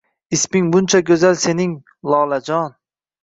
[0.35, 1.75] isming buncha goʼzal sening,
[2.13, 2.75] lolajon